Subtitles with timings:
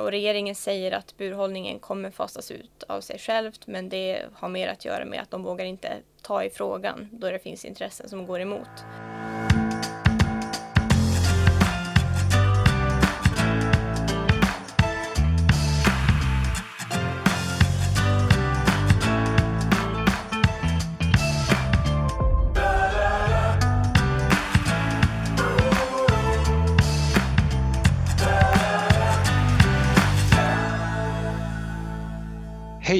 [0.00, 4.68] Och regeringen säger att burhållningen kommer fasas ut av sig självt men det har mer
[4.68, 8.26] att göra med att de vågar inte ta i frågan då det finns intressen som
[8.26, 8.68] går emot.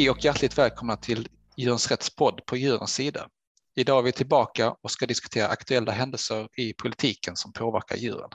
[0.06, 3.28] Hej och hjärtligt välkomna till Djurens Rätts podd på djurens sida.
[3.77, 8.30] Idag är vi tillbaka och ska diskutera aktuella händelser i politiken som påverkar djuren.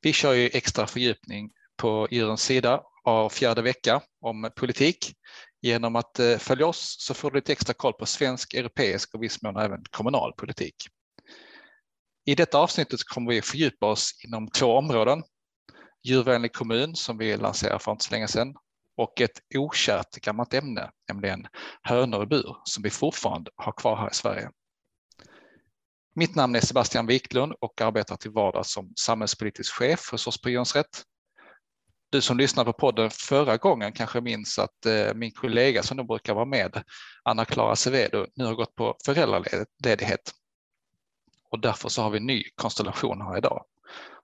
[0.00, 5.14] Vi kör ju extra fördjupning på djurens sida av fjärde vecka om politik.
[5.60, 9.22] Genom att eh, följa oss så får du lite extra koll på svensk, europeisk och
[9.22, 10.76] viss mån även kommunal politik.
[12.24, 15.22] I detta avsnittet kommer vi fördjupa oss inom två områden.
[16.02, 18.54] Djurvänlig kommun som vi lanserade för inte så länge sedan
[19.02, 21.46] och ett okärt gammalt ämne, nämligen
[21.82, 24.50] hönor i bur, som vi fortfarande har kvar här i Sverige.
[26.14, 30.50] Mitt namn är Sebastian Wiklund och arbetar till vardags som samhällspolitisk chef hos oss på
[30.50, 30.86] Jönsrätt.
[30.86, 31.04] Rätt.
[32.10, 36.04] Du som lyssnade på podden förra gången kanske minns att eh, min kollega som nu
[36.04, 36.82] brukar vara med,
[37.22, 40.32] Anna-Klara Sevedo, nu har gått på föräldraledighet.
[41.50, 43.64] Och därför så har vi en ny konstellation här idag.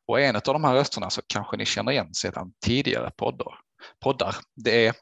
[0.06, 3.60] Och en av de här rösterna så kanske ni känner igen sedan tidigare poddar
[4.00, 4.36] poddar.
[4.54, 4.94] Det är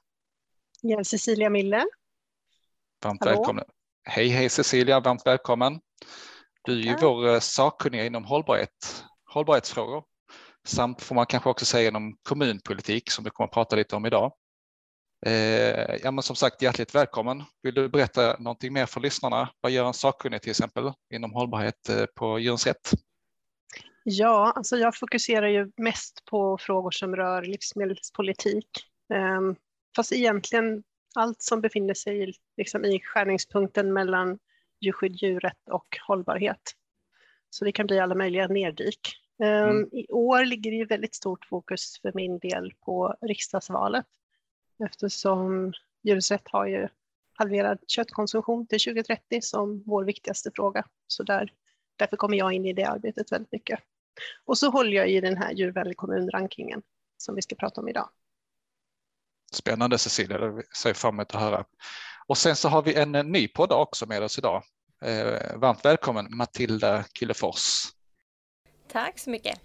[0.82, 1.86] ja, Cecilia Mille.
[3.04, 3.36] Varmt Hallå.
[3.36, 3.64] välkommen.
[4.04, 5.80] Hej, hej Cecilia, varmt välkommen.
[6.64, 6.98] Du är ju ja.
[7.00, 10.04] vår eh, sakkunniga inom hållbarhet, hållbarhetsfrågor
[10.66, 14.06] samt får man kanske också säga inom kommunpolitik som vi kommer att prata lite om
[14.06, 14.32] idag.
[15.26, 17.44] Eh, ja, men som sagt, hjärtligt välkommen.
[17.62, 19.50] Vill du berätta någonting mer för lyssnarna?
[19.60, 22.90] Vad gör en sakkunnig till exempel inom hållbarhet eh, på Djurens Rätt?
[24.08, 28.68] Ja, alltså jag fokuserar ju mest på frågor som rör livsmedelspolitik.
[29.14, 29.56] Ehm,
[29.96, 30.82] fast egentligen
[31.14, 34.38] allt som befinner sig liksom i skärningspunkten mellan
[34.80, 36.60] djurskydd, djurrätt och hållbarhet.
[37.50, 39.00] Så det kan bli alla möjliga neddyk.
[39.42, 39.88] Ehm, mm.
[39.92, 44.06] I år ligger det ju väldigt stort fokus för min del på riksdagsvalet
[44.84, 46.88] eftersom djurrätt har ju
[47.32, 50.84] halverad köttkonsumtion till 2030 som vår viktigaste fråga.
[51.06, 51.52] Så där,
[51.96, 53.80] därför kommer jag in i det arbetet väldigt mycket.
[54.44, 56.82] Och så håller jag i den här djurvänlig kommun-rankingen
[57.16, 58.08] som vi ska prata om idag.
[59.52, 61.64] Spännande Cecilia, det ser fram emot att höra.
[62.26, 64.62] Och sen så har vi en ny podd också med oss idag.
[65.02, 67.84] Eh, varmt välkommen Matilda Killefors.
[68.88, 69.60] Tack så mycket.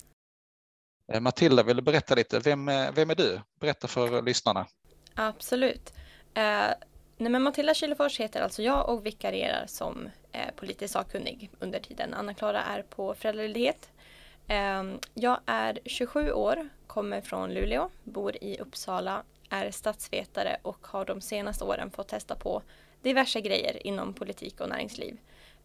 [1.14, 2.40] Eh, Matilda, vill du berätta lite?
[2.40, 3.42] Vem, vem är du?
[3.60, 4.68] Berätta för lyssnarna.
[5.16, 5.94] Absolut.
[6.34, 6.70] Eh,
[7.18, 12.14] nej men Matilda Killefors heter alltså jag och vikarierar som eh, politisk sakkunnig under tiden
[12.14, 13.91] Anna-Klara är på föräldraledighet.
[14.52, 21.06] Ehm, jag är 27 år, kommer från Luleå, bor i Uppsala, är statsvetare och har
[21.06, 22.62] de senaste åren fått testa på
[23.02, 25.18] diverse grejer inom politik och näringsliv.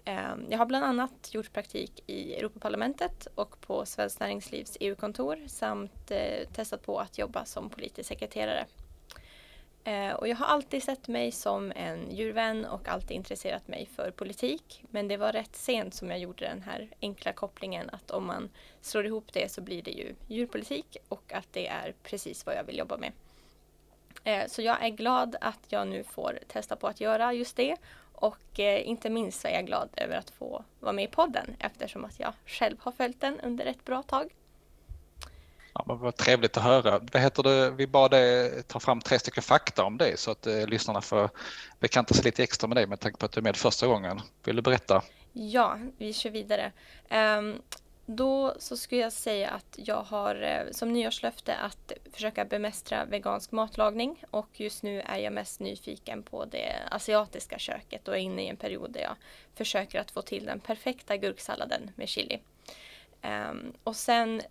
[0.04, 6.10] Ehm, jag har bland annat gjort praktik i Europaparlamentet och på Svenskt Näringslivs EU-kontor samt
[6.10, 8.66] eh, testat på att jobba som politisk sekreterare.
[9.86, 14.10] Eh, och jag har alltid sett mig som en djurvän och alltid intresserat mig för
[14.10, 14.84] politik.
[14.91, 18.50] Men det var rätt sent som jag gjorde den här enkla kopplingen att om man
[18.80, 22.64] slår ihop det så blir det ju djurpolitik och att det är precis vad jag
[22.64, 23.12] vill jobba med.
[24.25, 27.76] Eh, så jag är glad att jag nu får testa på att göra just det
[28.12, 31.56] och eh, inte minst så är jag glad över att få vara med i podden
[31.58, 34.34] eftersom att jag själv har följt den under ett bra tag.
[35.78, 36.98] Ja, men vad trevligt att höra.
[37.12, 37.70] Vad heter det?
[37.70, 41.31] Vi bad dig ta fram tre stycken fakta om dig så att eh, lyssnarna får
[41.81, 44.20] bekanta sig lite extra med dig med tanke på att du är med första gången.
[44.44, 45.03] Vill du berätta?
[45.32, 46.72] Ja, vi kör vidare.
[47.10, 47.62] Um,
[48.06, 53.53] då så skulle jag säga att jag har eh, som nyårslöfte att försöka bemästra vegansk
[53.53, 58.43] matlagning och just nu är jag mest nyfiken på det asiatiska köket och är inne
[58.43, 59.16] i en period där jag
[59.54, 62.38] försöker att få till den perfekta gurksalladen med chili.
[63.22, 64.43] Um, och sen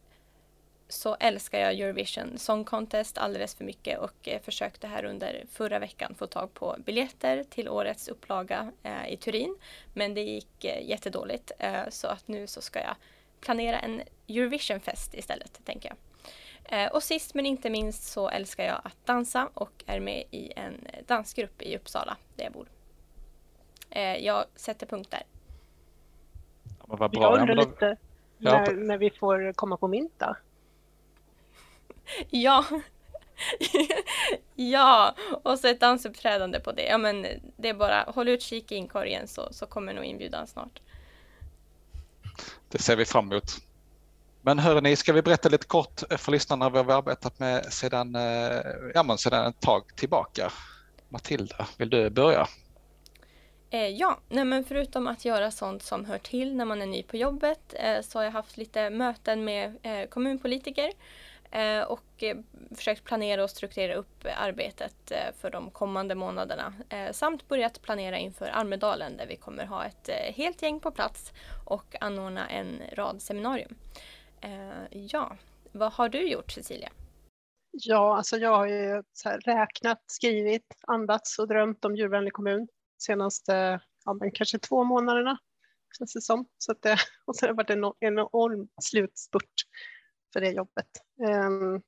[0.87, 5.79] så älskar jag Eurovision Song Contest alldeles för mycket och eh, försökte här under förra
[5.79, 9.57] veckan få tag på biljetter till årets upplaga eh, i Turin.
[9.93, 12.95] Men det gick eh, jättedåligt eh, så att nu så ska jag
[13.41, 15.97] planera en Eurovision-fest istället, tänker jag.
[16.65, 20.51] Eh, och sist men inte minst så älskar jag att dansa och är med i
[20.55, 22.67] en dansgrupp i Uppsala där jag bor.
[23.89, 25.23] Eh, jag sätter punkt där.
[26.87, 27.21] Ja, vad bra.
[27.21, 27.97] Jag undrar lite
[28.37, 30.37] när, när vi får komma på Minta.
[32.29, 32.65] Ja.
[34.55, 36.83] ja, och så ett dansuppträdande på det.
[36.83, 40.81] Ja, men det är bara håll utkik i inkorgen så, så kommer nog inbjudan snart.
[42.69, 43.51] Det ser vi fram emot.
[44.41, 48.15] Men hörni, ska vi berätta lite kort för lyssnarna vad vi har arbetat med sedan,
[48.15, 48.61] eh,
[48.93, 50.51] ja, men sedan ett tag tillbaka?
[51.09, 52.47] Matilda, vill du börja?
[53.69, 57.03] Eh, ja, nej men förutom att göra sånt som hör till när man är ny
[57.03, 60.91] på jobbet eh, så har jag haft lite möten med eh, kommunpolitiker
[61.55, 62.37] Eh, och eh,
[62.75, 66.73] försökt planera och strukturera upp arbetet eh, för de kommande månaderna
[67.11, 71.33] samt börjat planera inför Almedalen där vi kommer ha ett helt gäng på plats
[71.65, 73.75] och anordna en rad seminarium.
[74.89, 75.37] ja,
[75.71, 76.89] vad har du gjort Cecilia?
[77.71, 79.03] Ja, alltså jag har ju
[79.45, 82.67] räknat, skrivit, andats och drömt om djurvänlig kommun
[82.97, 85.37] senaste, ja, men kanske två månaderna
[85.97, 86.45] känns det som.
[86.57, 89.65] Så att det, och sen har det varit en enorm slutspurt
[90.35, 90.87] för det jobbet.
[91.47, 91.81] Um,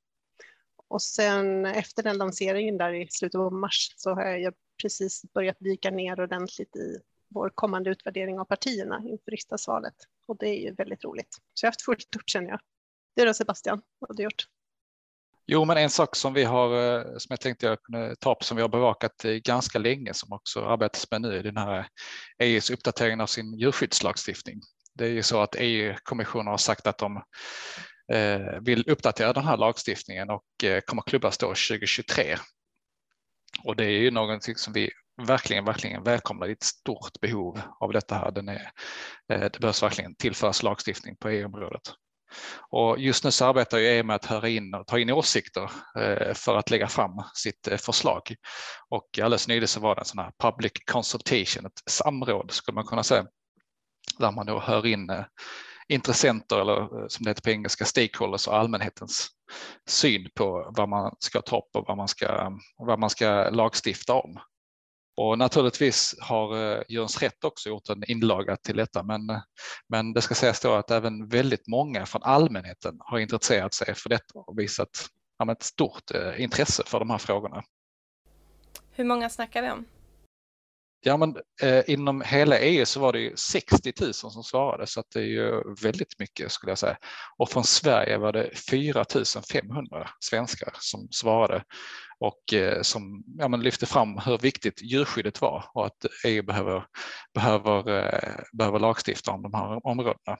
[0.88, 5.56] och sen efter den lanseringen där i slutet av mars så har jag precis börjat
[5.60, 6.98] dyka ner ordentligt i
[7.28, 9.94] vår kommande utvärdering av partierna inför riksdagsvalet.
[10.26, 11.34] Och det är ju väldigt roligt.
[11.54, 12.60] Så jag har haft fullt upp känner jag.
[13.16, 14.46] Det är då Sebastian, vad har du gjort?
[15.46, 18.44] Jo, men en sak som vi har, eh, som jag tänkte jag kunde ta upp,
[18.44, 21.88] som vi har bevakat ganska länge, som också arbetas med nu, är den här
[22.38, 24.60] EUs uppdatering av sin djurskyddslagstiftning.
[24.94, 27.22] Det är ju så att EU-kommissionen har sagt att de
[28.12, 32.36] Eh, vill uppdatera den här lagstiftningen och eh, kommer klubbas då 2023.
[33.64, 34.90] Och det är ju någonting som vi
[35.26, 36.46] verkligen, verkligen välkomnar.
[36.46, 38.30] Det är ett stort behov av detta här.
[38.30, 38.70] Den är,
[39.32, 41.82] eh, det behövs verkligen tillföras lagstiftning på EU-området.
[42.70, 45.70] Och just nu så arbetar EU e med att höra in och ta in åsikter
[45.98, 48.34] eh, för att lägga fram sitt eh, förslag.
[48.88, 52.86] Och alldeles nyligen så var det en sån här public consultation, ett samråd skulle man
[52.86, 53.26] kunna säga,
[54.18, 55.24] där man då hör in eh,
[55.88, 59.28] intressenter eller eh, som det heter på engelska stakeholders och allmänhetens
[59.88, 64.14] syn på vad man ska ta upp och vad man ska, vad man ska lagstifta
[64.14, 64.38] om.
[65.16, 69.20] Och naturligtvis har eh, Jöns Rätt också gjort en inlaga till detta, men,
[69.88, 74.08] men det ska sägas då att även väldigt många från allmänheten har intresserat sig för
[74.08, 75.08] detta och visat
[75.38, 77.62] ja, ett stort eh, intresse för de här frågorna.
[78.90, 79.84] Hur många snackar vi om?
[81.00, 85.00] Ja, men eh, inom hela EU så var det ju 60 000 som svarade, så
[85.00, 86.96] att det är ju väldigt mycket skulle jag säga.
[87.36, 89.04] Och från Sverige var det 4
[89.52, 91.64] 500 svenskar som svarade
[92.20, 96.84] och eh, som ja, men lyfte fram hur viktigt djurskyddet var och att EU behöver,
[97.34, 100.36] behöver, eh, behöver lagstifta om de här områdena.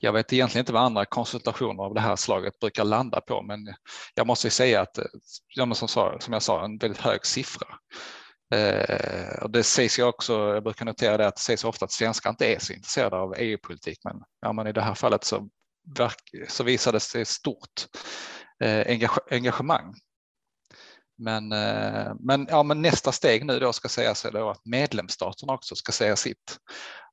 [0.00, 3.58] Jag vet egentligen inte vad andra konsultationer av det här slaget brukar landa på, men
[4.14, 5.04] jag måste säga att, eh,
[5.54, 5.88] ja, som,
[6.20, 7.66] som jag sa, en väldigt hög siffra.
[8.52, 11.92] Eh, och det sägs ju också, jag brukar notera det, att det sägs ofta att
[11.92, 15.48] svenskar inte är så intresserade av EU-politik, men, ja, men i det här fallet så,
[16.48, 17.86] så visades det stort
[18.60, 18.98] eh,
[19.30, 19.94] engagemang.
[21.18, 25.52] Men, eh, men, ja, men nästa steg nu då ska sägas är då att medlemsstaterna
[25.52, 26.58] också ska säga sitt.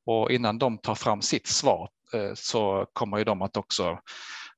[0.06, 4.00] Och innan de tar fram sitt svar eh, så kommer ju de att också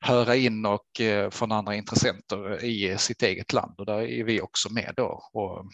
[0.01, 4.41] höra in och eh, från andra intressenter i sitt eget land och där är vi
[4.41, 5.65] också med då och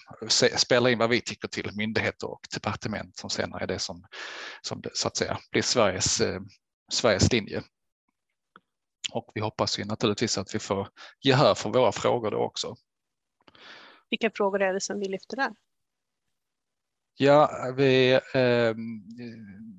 [0.57, 4.05] spelar in vad vi tycker till myndigheter och departement som senare är det som,
[4.61, 6.41] som så att säga blir Sveriges, eh,
[6.91, 7.63] Sveriges linje.
[9.11, 10.89] Och vi hoppas ju naturligtvis att vi får
[11.21, 12.75] gehör för våra frågor då också.
[14.09, 15.51] Vilka frågor är det som vi lyfter där?
[17.15, 18.73] Ja, vi, eh,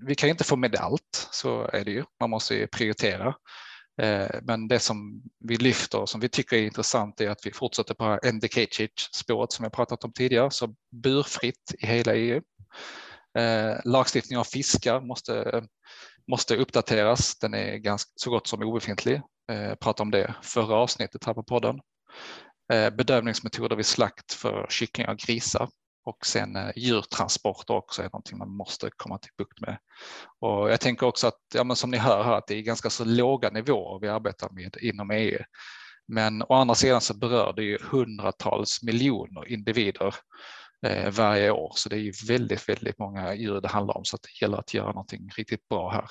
[0.06, 2.05] vi kan inte få med allt, så är det ju.
[2.21, 3.35] Man måste ju prioritera.
[4.03, 7.53] Eh, men det som vi lyfter och som vi tycker är intressant är att vi
[7.53, 12.43] fortsätter på NDK-spåret som jag pratat om tidigare, så burfritt i hela EU.
[13.38, 15.64] Eh, Lagstiftningen av fiskar måste,
[16.31, 17.38] måste uppdateras.
[17.38, 19.23] Den är ganska, så gott som obefintlig.
[19.52, 21.81] Eh, jag pratade om det förra avsnittet här på podden.
[22.93, 25.69] Bedövningsmetoder vid slakt för kycklingar och grisar
[26.09, 29.79] och sen eh, djurtransporter också är någonting man måste komma till bukt med.
[30.38, 32.91] Och jag tänker också att, ja, men som ni hör här, att det är ganska
[32.91, 35.38] så låga nivåer vi arbetar med inom EU.
[36.07, 40.15] Men å andra sidan så berör det ju hundratals miljoner individer
[40.87, 44.17] eh, varje år, så det är ju väldigt, väldigt många djur det handlar om, så
[44.17, 46.11] det gäller att göra någonting riktigt bra här.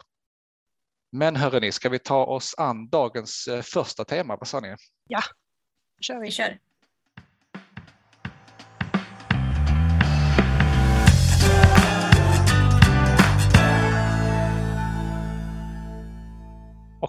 [1.11, 4.35] Men hörrni, ska vi ta oss an dagens eh, första tema?
[4.35, 4.75] Vad sa ni?
[5.07, 5.21] Ja,
[6.01, 6.25] kör vi.
[6.25, 6.59] vi kör.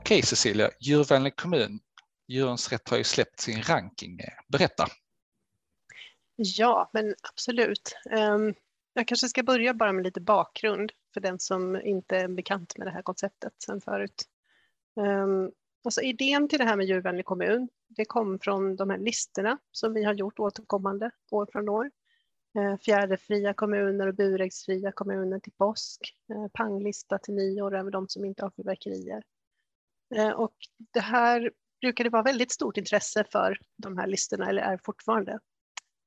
[0.08, 1.80] Okej Cecilia, djurvänlig kommun.
[2.28, 4.20] Djurens Rätt har ju släppt sin ranking.
[4.48, 4.86] Berätta.
[6.36, 7.96] Ja, men absolut.
[8.10, 8.54] Ehm,
[8.94, 12.86] jag kanske ska börja bara med lite bakgrund för den som inte är bekant med
[12.86, 14.24] det här konceptet sen förut.
[15.00, 15.50] Ehm,
[15.84, 19.94] alltså idén till det här med djurvänlig kommun, det kom från de här listorna som
[19.94, 21.90] vi har gjort återkommande år från år.
[22.58, 26.14] Ehm, fjäderfria kommuner och buräggsfria kommuner till påsk,
[26.52, 29.22] panglista till nyår över de som inte har fyrverkerier
[30.36, 30.54] och
[30.92, 31.50] det här
[31.80, 35.40] brukar det vara väldigt stort intresse för de här listorna, eller är fortfarande.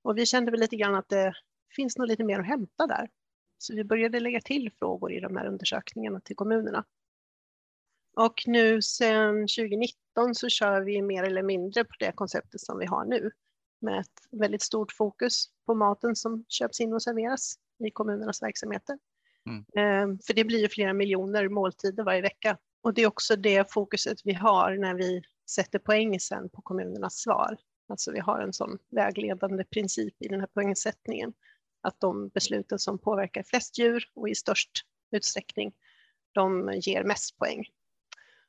[0.04, 1.34] Och vi kände väl lite grann att det
[1.76, 3.10] finns nog lite mer att hämta där.
[3.58, 6.86] Så vi började lägga till frågor i de här undersökningarna till kommunerna.
[8.16, 12.86] Och nu sedan 2019 så kör vi mer eller mindre på det konceptet som vi
[12.86, 13.32] har nu
[13.82, 17.56] med ett väldigt stort fokus på maten som köps in och serveras
[17.88, 19.00] i kommunernas verksamheter.
[19.46, 19.66] Mm.
[19.76, 23.72] Ehm, för det blir ju flera miljoner måltider varje vecka och det är också det
[23.72, 27.58] fokuset vi har när vi sätter poäng sen på kommunernas svar.
[27.88, 31.34] Alltså vi har en sån vägledande princip i den här poängsättningen
[31.82, 34.72] att de besluten som påverkar flest djur och i störst
[35.12, 35.74] utsträckning,
[36.32, 37.66] de ger mest poäng.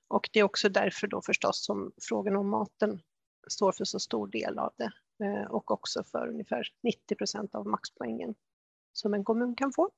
[0.09, 3.01] Och det är också därför då förstås som frågan om maten
[3.49, 4.93] står för så stor del av det
[5.25, 8.35] eh, och också för ungefär 90 procent av maxpoängen
[8.93, 9.91] som en kommun kan få.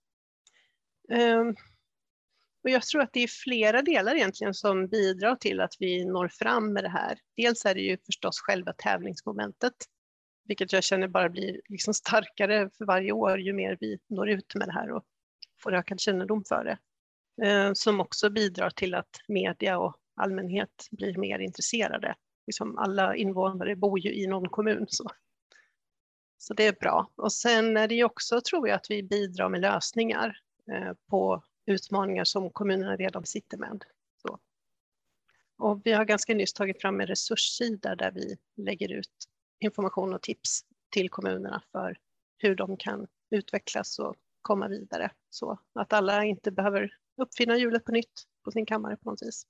[1.09, 1.55] Ehm,
[2.65, 6.29] och jag tror att det är flera delar egentligen som bidrar till att vi når
[6.29, 7.19] fram med det här.
[7.37, 9.73] Dels är det ju förstås själva tävlingsmomentet,
[10.45, 14.55] vilket jag känner bara blir liksom starkare för varje år ju mer vi når ut
[14.55, 15.05] med det här och
[15.63, 16.79] får ökad kännedom för det.
[17.47, 22.15] Eh, som också bidrar till att media och allmänhet blir mer intresserade.
[22.47, 24.87] Liksom alla invånare bor ju i någon kommun.
[24.89, 25.11] Så.
[26.39, 27.11] så det är bra.
[27.17, 30.39] Och sen är det ju också, tror jag, att vi bidrar med lösningar
[30.73, 33.85] eh, på utmaningar som kommunerna redan sitter med.
[34.23, 34.39] Så.
[35.59, 39.13] Och vi har ganska nyss tagit fram en resurssida där vi lägger ut
[39.61, 41.97] information och tips till kommunerna för
[42.39, 47.93] hur de kan utvecklas och komma vidare så att alla inte behöver uppfinna hjulet på
[47.93, 49.47] nytt på sin kammare på något vis.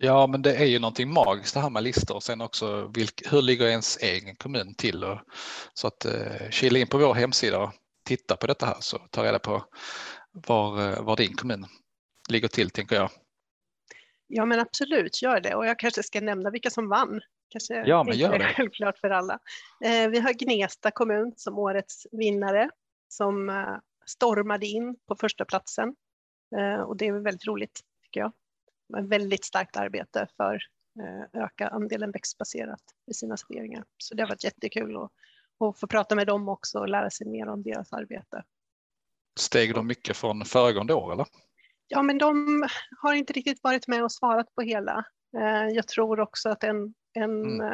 [0.00, 3.32] Ja, men det är ju någonting magiskt det här med listor och sen också vilk,
[3.32, 5.04] hur ligger ens egen kommun till?
[5.04, 5.18] Och,
[5.74, 7.72] så att eh, kila in på vår hemsida och
[8.04, 9.64] titta på detta här så ta reda på
[10.32, 11.66] var, eh, var din kommun
[12.28, 13.10] ligger till tänker jag.
[14.26, 17.20] Ja men absolut, gör det och jag kanske ska nämna vilka som vann.
[17.48, 18.44] Kanske ja, men gör det.
[18.44, 19.38] självklart för alla.
[19.84, 22.70] Eh, vi har Gnesta kommun som årets vinnare
[23.08, 25.96] som eh, stormade in på första platsen
[26.56, 28.32] eh, och det är väldigt roligt tycker jag
[28.96, 30.58] ett väldigt starkt arbete för
[31.00, 33.84] eh, öka andelen växtbaserat i sina serveringar.
[33.98, 35.10] Så det har varit jättekul att,
[35.60, 38.44] att få prata med dem också och lära sig mer om deras arbete.
[39.38, 41.26] Steg de mycket från föregående år eller?
[41.88, 42.64] Ja, men de
[42.98, 45.04] har inte riktigt varit med och svarat på hela.
[45.36, 47.72] Eh, jag tror också att en, en mm.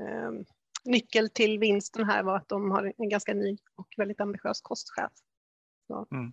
[0.00, 0.30] eh,
[0.84, 5.12] nyckel till vinsten här var att de har en ganska ny och väldigt ambitiös kostchef.
[6.12, 6.32] Mm.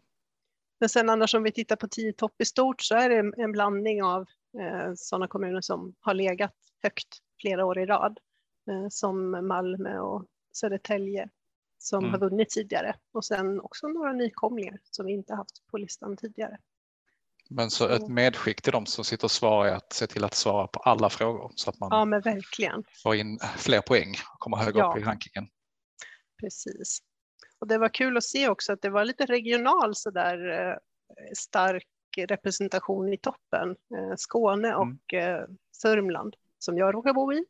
[0.80, 3.52] Men sen annars om vi tittar på tio topp i stort så är det en
[3.52, 4.22] blandning av
[4.60, 8.20] eh, sådana kommuner som har legat högt flera år i rad.
[8.70, 11.30] Eh, som Malmö och Södertälje
[11.86, 12.12] som mm.
[12.12, 12.96] har vunnit tidigare.
[13.12, 16.58] Och sen också några nykomlingar som vi inte haft på listan tidigare.
[17.50, 20.34] Men så ett medskick till de som sitter och svarar är att se till att
[20.34, 22.84] svara på alla frågor så att man ja, men verkligen.
[23.04, 24.92] får in fler poäng och kommer högre ja.
[24.92, 25.48] upp i rankingen.
[26.40, 27.00] Precis.
[27.60, 30.76] Och det var kul att se också att det var lite regional sådär eh,
[31.38, 31.88] stark
[32.18, 33.70] representation i toppen.
[33.70, 34.80] Eh, Skåne mm.
[34.80, 35.58] och mm.
[35.72, 37.46] Sörmland som jag råkar bo i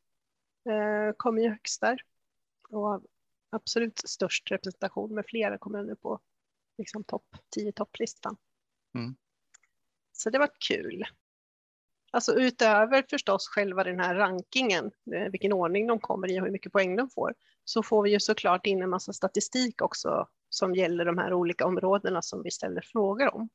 [1.17, 2.01] kom ju högst där.
[2.69, 3.01] Och
[3.55, 6.19] absolut störst representation med flera kommuner på
[6.77, 8.38] liksom topp 10 topplistan.
[8.95, 9.15] Mm.
[10.12, 11.03] Så det var kul.
[12.12, 14.91] Alltså utöver förstås själva den här rankingen,
[15.31, 17.33] vilken ordning de kommer i och hur mycket poäng de får,
[17.63, 21.65] så får vi ju såklart in en massa statistik också som gäller de här olika
[21.65, 23.50] områdena som vi ställer frågor om.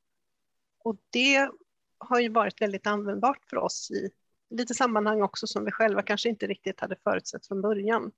[0.78, 1.50] Och det
[1.98, 4.10] har ju varit väldigt användbart för oss i
[4.50, 8.12] lite sammanhang också som vi själva kanske inte riktigt hade förutsett från början.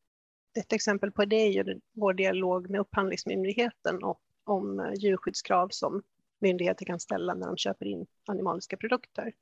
[0.54, 6.02] Ett exempel på det är ju vår dialog med Upphandlingsmyndigheten och om eh, djurskyddskrav som
[6.40, 9.32] myndigheter kan ställa när de köper in animaliska produkter.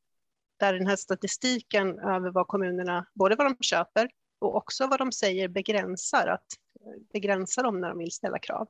[0.56, 5.12] Där den här statistiken över vad kommunerna, både vad de köper och också vad de
[5.12, 6.46] säger begränsar, att
[6.80, 8.68] eh, begränsa dem när de vill ställa krav.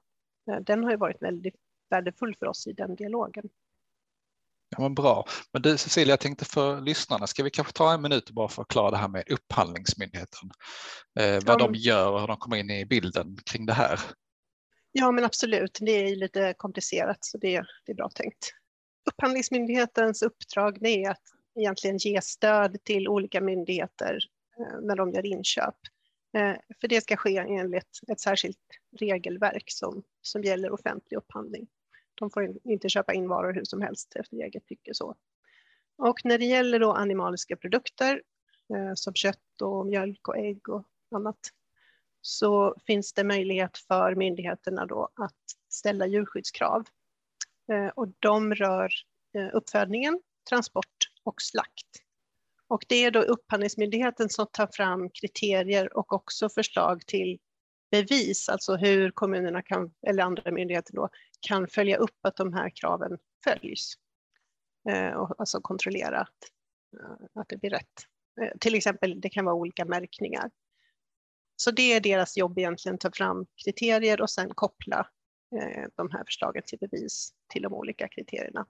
[0.50, 1.56] Eh, den har ju varit väldigt
[1.90, 3.48] värdefull för oss i den dialogen.
[4.70, 5.26] Ja, men bra.
[5.52, 8.62] Men du Cecilia, jag tänkte för lyssnarna, ska vi kanske ta en minut bara för
[8.62, 10.50] att klara det här med Upphandlingsmyndigheten?
[11.20, 14.00] Eh, vad ja, de gör och hur de kommer in i bilden kring det här?
[14.92, 15.78] Ja, men absolut.
[15.80, 18.54] Det är lite komplicerat, så det, det är bra tänkt.
[19.10, 21.22] Upphandlingsmyndighetens uppdrag det är att
[21.58, 24.18] egentligen ge stöd till olika myndigheter
[24.60, 25.74] Eh, när de gör inköp.
[26.36, 28.58] Eh, för det ska ske enligt ett särskilt
[28.98, 31.66] regelverk som, som gäller offentlig upphandling.
[32.20, 34.94] De får inte köpa in varor hur som helst efter eget tycke.
[34.94, 35.16] Så.
[35.98, 38.22] Och när det gäller då animaliska produkter
[38.74, 40.84] eh, som kött och mjölk och ägg och
[41.14, 41.38] annat
[42.20, 46.84] så finns det möjlighet för myndigheterna då att ställa djurskyddskrav.
[47.72, 48.90] Eh, och de rör
[49.34, 51.86] eh, uppfödningen, transport och slakt.
[52.68, 57.38] Och det är då Upphandlingsmyndigheten som tar fram kriterier och också förslag till
[57.90, 61.08] bevis, alltså hur kommunerna kan, eller andra myndigheter då,
[61.40, 63.94] kan följa upp att de här kraven följs.
[64.88, 66.38] Eh, och alltså kontrollera att,
[67.00, 68.06] eh, att det blir rätt.
[68.40, 70.50] Eh, till exempel, det kan vara olika märkningar.
[71.56, 75.08] Så det är deras jobb egentligen, ta fram kriterier och sen koppla
[75.94, 78.66] de här förslagen till bevis till de olika kriterierna.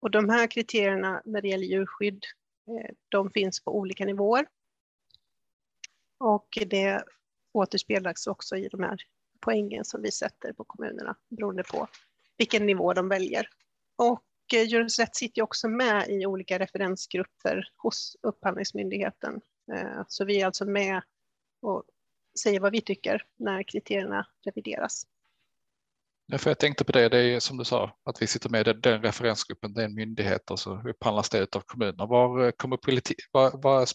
[0.00, 2.24] Och de här kriterierna när det gäller djurskydd,
[3.08, 4.46] de finns på olika nivåer.
[6.18, 7.04] Och det
[7.52, 9.02] återspeglas också i de här
[9.40, 11.88] poängen som vi sätter på kommunerna beroende på
[12.38, 13.48] vilken nivå de väljer.
[13.96, 14.24] Och
[14.54, 19.40] eh, Djurens Rätt sitter också med i olika referensgrupper hos Upphandlingsmyndigheten.
[19.72, 21.02] Eh, så vi är alltså med
[21.62, 21.84] och
[22.40, 25.06] säger vad vi tycker när kriterierna revideras.
[26.28, 28.68] Ja, för jag tänkte på det, det är som du sa, att vi sitter med
[28.68, 32.06] i den referensgruppen, det är en myndighet och så upphandlas det av kommunerna.
[32.06, 33.88] Var eh, kommer, politi var, var,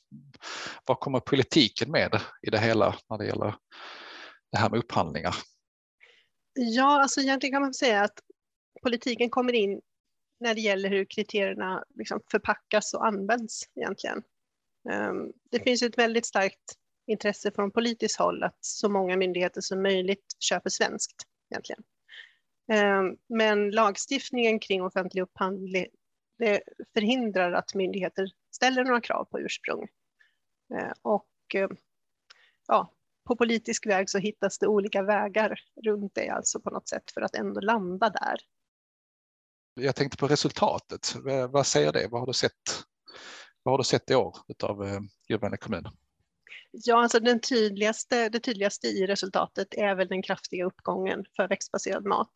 [0.86, 3.55] var kommer politiken med i det hela när det gäller
[4.51, 5.36] det här med upphandlingar?
[6.53, 8.20] Ja, alltså egentligen kan man säga att
[8.84, 9.81] politiken kommer in
[10.39, 14.24] när det gäller hur kriterierna liksom förpackas och används egentligen.
[14.89, 16.77] Ehm, det finns ett väldigt starkt
[17.08, 21.84] intresse från politiskt håll att så många myndigheter som möjligt köper svenskt egentligen.
[22.72, 25.88] Ehm, men lagstiftningen kring offentlig upphandling
[26.93, 29.88] förhindrar att myndigheter ställer några krav på ursprung.
[30.74, 31.55] Ehm, och
[32.67, 32.93] ja,
[33.31, 37.21] på politisk väg så hittas det olika vägar runt det alltså på något sätt för
[37.21, 38.38] att ändå landa där.
[39.73, 41.15] Jag tänkte på resultatet.
[41.50, 42.07] Vad säger det?
[42.07, 42.83] Vad har du sett?
[43.63, 45.88] Vad har du sett i år av eh, Djurvänlig kommun?
[46.71, 52.05] Ja, alltså den tydligaste, det tydligaste i resultatet är väl den kraftiga uppgången för växtbaserad
[52.05, 52.31] mat.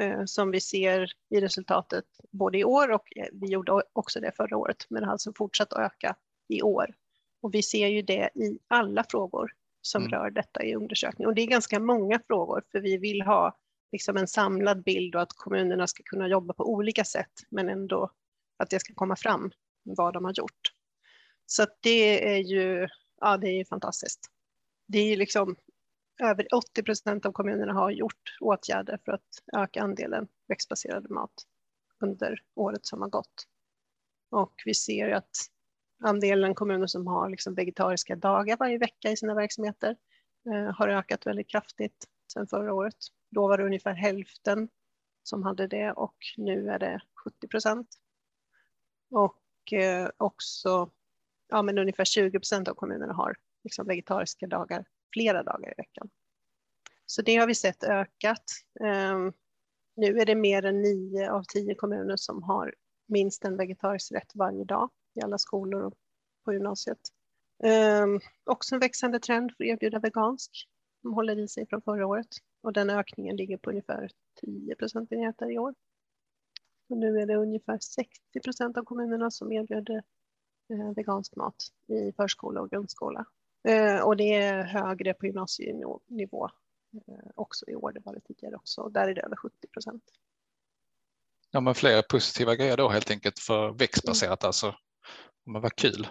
[0.00, 4.32] Eh, som vi ser i resultatet både i år och eh, vi gjorde också det
[4.36, 6.16] förra året, men det har alltså fortsatt att öka
[6.48, 6.94] i år.
[7.42, 9.52] Och vi ser ju det i alla frågor
[9.86, 10.10] som mm.
[10.10, 11.28] rör detta i undersökningen.
[11.28, 13.58] Och det är ganska många frågor, för vi vill ha
[13.92, 18.10] liksom en samlad bild och att kommunerna ska kunna jobba på olika sätt, men ändå
[18.56, 19.50] att det ska komma fram
[19.82, 20.72] vad de har gjort.
[21.46, 22.88] Så det är ju,
[23.20, 24.30] ja, det är ju fantastiskt.
[24.88, 25.56] Det är liksom
[26.22, 31.32] över 80 procent av kommunerna har gjort åtgärder för att öka andelen växtbaserad mat
[32.00, 33.46] under året som har gått.
[34.30, 35.30] Och vi ser att
[35.98, 39.96] andelen kommuner som har liksom vegetariska dagar varje vecka i sina verksamheter
[40.46, 42.96] eh, har ökat väldigt kraftigt sedan förra året.
[43.30, 44.68] Då var det ungefär hälften
[45.22, 47.88] som hade det och nu är det 70 procent.
[49.10, 50.90] Och eh, också
[51.48, 56.10] ja, men ungefär 20 procent av kommunerna har liksom vegetariska dagar flera dagar i veckan.
[57.06, 58.44] Så det har vi sett ökat.
[58.80, 59.32] Ehm,
[59.96, 62.74] nu är det mer än nio av tio kommuner som har
[63.06, 65.94] minst en vegetarisk rätt varje dag i alla skolor och
[66.44, 66.98] på gymnasiet.
[68.02, 70.68] Um, också en växande trend för att erbjuda vegansk
[71.02, 72.28] som håller i sig från förra året
[72.62, 75.74] och den ökningen ligger på ungefär 10 procentenheter i år.
[76.88, 80.02] Och nu är det ungefär 60 procent av kommunerna som erbjuder
[80.70, 83.24] eh, vegansk mat i förskola och grundskola.
[83.68, 86.50] Eh, och det är högre på gymnasienivå
[86.94, 88.88] eh, också i år, det var det tidigare också.
[88.88, 90.04] Där är det över 70 procent.
[91.50, 94.48] Ja, men fler positiva grejer då helt enkelt för växtbaserat mm.
[94.48, 94.74] alltså.
[95.46, 96.08] Men vad kul.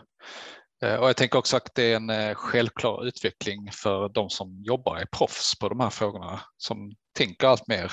[0.83, 4.63] Eh, och jag tänker också att det är en eh, självklar utveckling för de som
[4.63, 7.91] jobbar är proffs på de här frågorna som tänker allt mer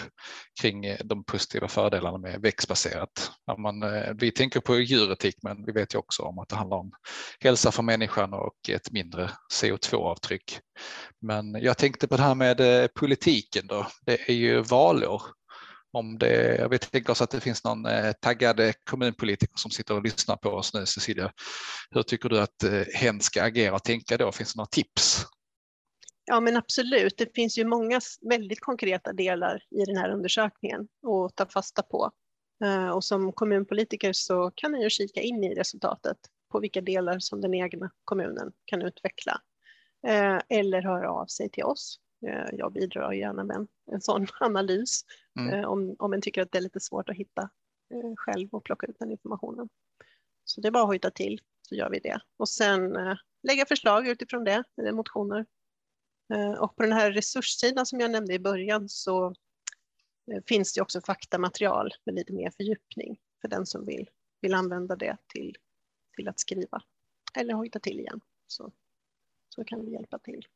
[0.61, 3.31] kring eh, de positiva fördelarna med växtbaserat.
[3.59, 3.85] Man,
[4.19, 6.93] vi tänker på djuretik men vi vet ju också om att det handlar om
[7.41, 10.61] hälsa för människan och ett mindre CO2-avtryck.
[11.21, 13.87] Men jag tänkte på det här med politiken då.
[14.07, 15.23] Det är ju valår
[15.93, 19.95] om det, jag vet tänker oss att det finns någon eh, taggad kommunpolitiker som sitter
[19.95, 21.33] och lyssnar på oss nu, Cecilia.
[21.91, 24.33] Hur tycker du att eh, hen ska agera och tänka då?
[24.33, 25.27] Finns det några tips?
[26.25, 27.19] Ja, men absolut.
[27.19, 28.01] Det finns ju många
[28.31, 32.11] väldigt konkreta delar i den här undersökningen att ta fasta på.
[32.65, 36.17] Eh, och som kommunpolitiker så kan man ju kika in i resultatet
[36.53, 39.41] på vilka delar som den egna kommunen kan utveckla.
[40.49, 41.99] Eller höra av sig till oss
[42.53, 45.05] jag bidrar gärna med en, en sån analys
[45.39, 45.55] mm.
[45.55, 47.43] Eh, om, om en tycker att det är lite svårt att hitta
[47.95, 49.69] eh, själv och plocka ut den informationen.
[50.45, 52.21] Så det är bara att hojta till så gör vi det.
[52.37, 52.97] Och sen
[53.43, 55.47] lägga förslag utifrån det, eller motioner.
[56.59, 59.35] Och på den här resurssidan som jag nämnde i början så
[60.47, 65.17] finns det också faktamaterial med lite mer fördjupning för den som vill, vill använda det
[65.27, 65.57] till,
[66.17, 66.83] till att skriva
[67.35, 68.21] eller hojta till igen.
[68.47, 68.73] Så,
[69.49, 70.47] så kan vi hjälpa till.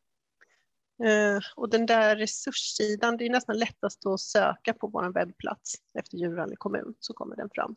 [1.05, 6.17] Eh, och den där resurssidan, det är nästan lättast att söka på vår webbplats efter
[6.17, 7.77] Djurvänlig kommun så kommer den fram.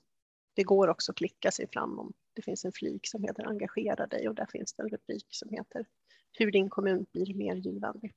[0.56, 4.08] det går också att klicka sig fram om det finns en flik som heter Engagera
[4.08, 5.86] dig och där finns det en rubrik som heter
[6.32, 8.14] Hur din kommun blir mer djurvänlig.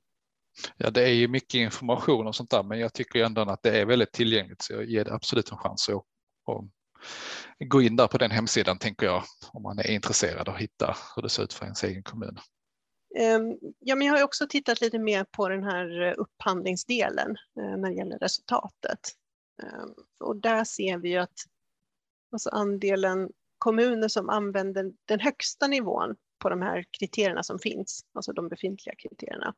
[0.77, 3.79] Ja, det är ju mycket information och sånt där, men jag tycker ändå att det
[3.79, 6.65] är väldigt tillgängligt så jag ger det absolut en chans att, att
[7.69, 11.21] gå in där på den hemsidan tänker jag om man är intresserad och hitta hur
[11.21, 12.37] det ser ut för ens egen kommun.
[13.15, 17.77] Ehm, ja, men jag har också tittat lite mer på den här eh, upphandlingsdelen eh,
[17.77, 18.99] när det gäller resultatet.
[19.63, 21.39] Ehm, och där ser vi ju att
[22.31, 28.33] alltså andelen kommuner som använder den högsta nivån på de här kriterierna som finns, alltså
[28.33, 29.53] de befintliga kriterierna,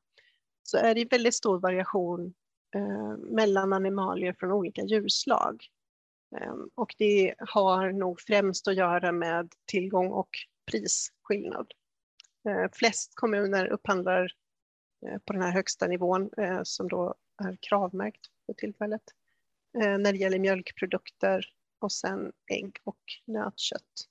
[0.63, 2.33] så är det väldigt stor variation
[2.75, 5.65] eh, mellan animalier från olika djurslag.
[6.41, 10.29] Ehm, och det har nog främst att göra med tillgång och
[10.71, 11.67] prisskillnad.
[12.45, 14.31] Eh, flest kommuner upphandlar
[15.05, 19.03] eh, på den här högsta nivån eh, som då är kravmärkt för tillfället
[19.77, 21.45] när det gäller mjölkprodukter
[21.79, 24.07] och sen ägg och nötkött.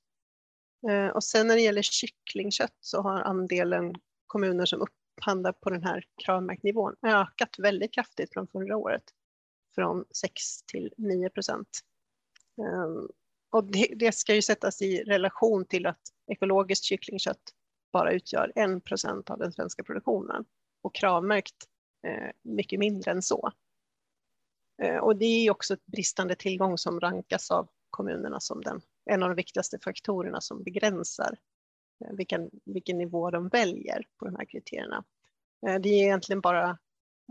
[1.14, 3.94] Och sen när det gäller kycklingkött så har andelen
[4.26, 9.02] kommuner som upphandlar på den här kravmärktnivån ökat väldigt kraftigt från förra året.
[9.74, 11.80] Från 6 till 9 procent.
[13.50, 17.42] Och det, det, ska ju sättas i relation till att ekologiskt kycklingkött
[17.94, 20.44] bara utgör 1 procent av den svenska produktionen
[20.82, 21.68] och kravmärkt
[22.06, 23.52] eh, mycket mindre än så.
[24.82, 28.80] Eh, och det är också ett bristande tillgång som rankas av kommunerna som den,
[29.10, 31.38] en av de viktigaste faktorerna som begränsar
[32.04, 35.04] eh, vilken, vilken nivå de väljer på de här kriterierna.
[35.60, 36.78] Det är egentligen bara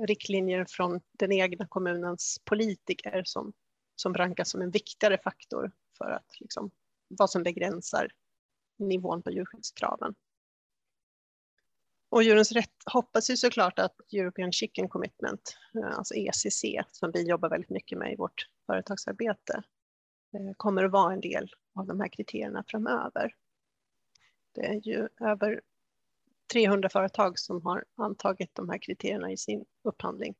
[0.07, 3.53] riktlinjer från den egna kommunens politiker som,
[3.95, 6.71] som rankas som en viktigare faktor för att liksom,
[7.07, 8.11] vad som begränsar
[8.77, 10.15] nivån på djurskyddskraven.
[12.13, 17.27] Och Djurens Rätt hoppas ju såklart att European Chicken Commitment, eh, alltså ECC, som vi
[17.27, 19.63] jobbar väldigt mycket med i vårt företagsarbete,
[20.33, 23.35] eh, kommer att vara en del av de här kriterierna framöver.
[24.51, 25.61] Det är ju över
[26.53, 30.35] 300 företag som har antagit de här kriterierna i sin upphandling.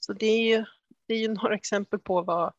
[0.00, 0.64] Så det är ju,
[1.06, 2.52] det är ju några exempel på vad,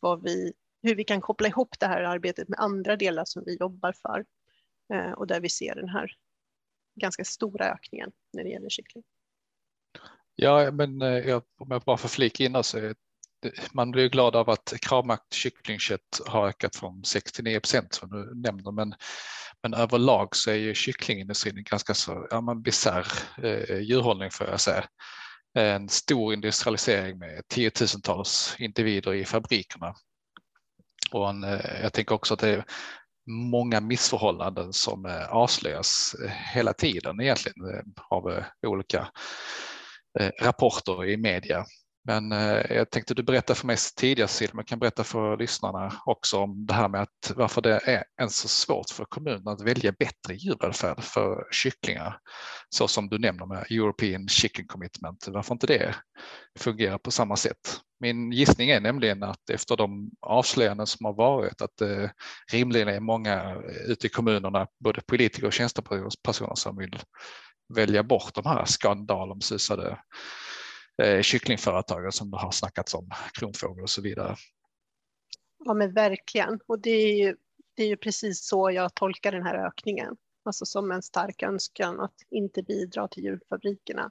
[0.00, 3.56] vad vi, hur vi kan koppla ihop det här arbetet med andra delar som vi
[3.56, 4.24] jobbar för
[4.94, 6.16] eh, och där vi ser den här
[6.94, 9.04] ganska stora ökningen när det gäller kyckling.
[10.34, 12.94] Ja, men eh, jag, om jag bara får flika in så är
[13.72, 18.72] man blir glad av att kravmärkt kycklingkött har ökat från 69 procent som du nämner,
[18.72, 18.94] men
[19.62, 23.06] men överlag så är ju kycklingindustrin en ganska så ja, bisarr
[23.42, 24.84] eh, djurhållning får jag säga.
[25.54, 29.94] En stor industrialisering med tiotusentals individer i fabrikerna.
[31.12, 32.64] Och en, eh, jag tänker också att det är
[33.26, 39.08] många missförhållanden som eh, avslöjas eh, hela tiden egentligen eh, av olika
[40.40, 41.64] rapporter i media
[42.04, 42.30] men
[42.70, 46.66] jag tänkte du berätta för mig tidigare Sil, men kan berätta för lyssnarna också om
[46.66, 50.34] det här med att varför det är ens så svårt för kommunen att välja bättre
[50.34, 52.18] djurvälfärd för kycklingar.
[52.68, 55.94] Så som du nämner med European Chicken Commitment, varför inte det
[56.58, 57.80] fungerar på samma sätt.
[58.02, 62.12] Min gissning är nämligen att efter de avslöjanden som har varit att det
[62.52, 66.98] rimligen är många eh, ute i kommunerna, både politiker och tjänstepersoner som vill
[67.74, 69.98] välja bort de här skandalomsusade
[71.02, 71.22] eh,
[72.10, 74.36] som det har snackats om, kronfågel och så vidare.
[75.64, 77.36] Ja men verkligen och det är ju,
[77.76, 80.16] det är ju precis så jag tolkar den här ökningen.
[80.44, 84.10] Alltså som en stark önskan att inte bidra till djurfabrikerna.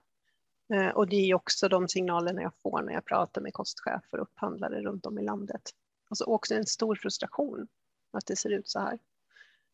[0.74, 4.22] Eh, och det är också de signalerna jag får när jag pratar med kostchefer och
[4.22, 5.62] upphandlare runt om i landet.
[6.10, 7.68] Alltså också en stor frustration
[8.12, 9.00] att det ser ut så här.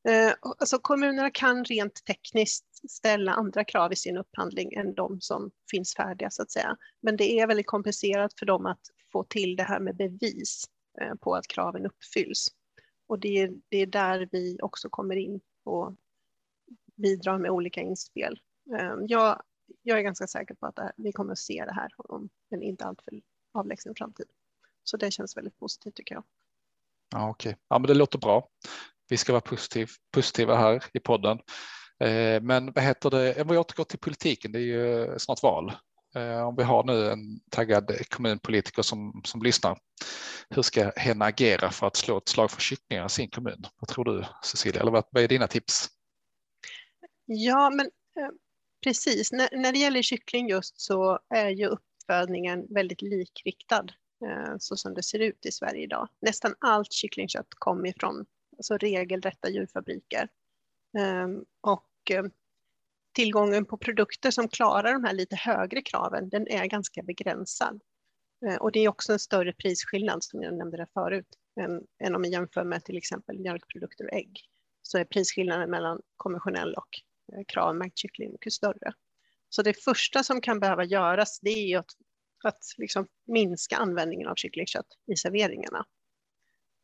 [0.08, 5.52] Eh, alltså kommunerna kan rent tekniskt ställa andra krav i sin upphandling än de som
[5.72, 6.78] finns färdiga så att säga.
[7.02, 8.82] Men det är väldigt komplicerat för dem att
[9.12, 10.64] få till det här med bevis
[11.02, 12.48] eh, på att kraven uppfylls.
[13.08, 15.96] Och det är, det är där vi också kommer in och
[16.96, 18.40] bidrar med olika inspel.
[19.08, 19.42] Jag,
[19.82, 22.62] jag är ganska säker på att här, vi kommer att se det här om en
[22.62, 23.22] inte alltför
[23.54, 24.26] avlägsen framtid.
[24.84, 26.24] Så det känns väldigt positivt tycker jag.
[27.12, 27.62] Ja, Okej, okay.
[27.68, 28.50] ja, men det låter bra
[29.10, 31.40] vi ska vara positiv, positiva här i podden.
[32.00, 35.74] Eh, men vad heter det, om vi återgår till politiken, det är ju snart val.
[36.16, 39.78] Eh, om vi har nu en taggad kommunpolitiker som, som lyssnar,
[40.50, 43.66] hur ska hen agera för att slå ett slag för kycklingar i sin kommun?
[43.80, 45.90] Vad tror du Cecilia, eller vad, vad är dina tips?
[47.26, 48.32] Ja, men eh,
[48.88, 49.32] precis.
[49.32, 53.86] När, när det gäller kyckling just så är ju uppfödningen väldigt likriktad
[54.26, 56.10] eh, så som det ser ut i Sverige idag.
[56.22, 58.26] Nästan allt kycklingkött kommer ifrån
[58.58, 60.30] alltså regelrätta djurfabriker.
[60.98, 62.24] Ehm, och eh,
[63.16, 67.82] tillgången på produkter som klarar de här lite högre kraven, den är ganska begränsad.
[68.46, 71.28] Eh, och det är också en större prisskillnad som jag nämnde där förut
[71.60, 74.42] än, än om vi jämför med till exempel mjölkprodukter och ägg.
[74.82, 77.02] Så är prisskillnaden mellan konventionell och
[77.34, 78.94] Eh, kravmärkt kyckling mycket större.
[79.50, 81.92] Så det första som kan behöva göras det är att,
[82.44, 85.86] att liksom minska användningen av kycklingkött i serveringarna.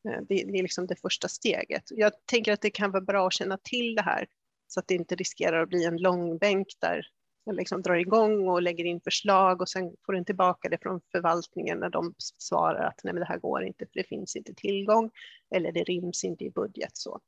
[0.10, 1.84] Eh, det, det är liksom det första steget.
[1.89, 4.27] Jag tänker att det kan vara bra att känna till det här
[4.67, 7.08] så att det inte riskerar att bli en långbänk där
[7.45, 11.01] man liksom drar igång och lägger in förslag och sen får den tillbaka det från
[11.12, 14.53] förvaltningen när de svarar att nej, men det här går inte för det finns inte
[14.53, 15.12] tillgång
[15.56, 16.97] eller det ryms inte i budget.
[16.97, 17.19] Så,